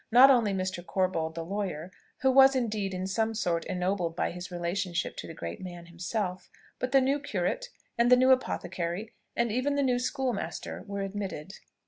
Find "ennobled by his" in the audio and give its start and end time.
3.65-4.49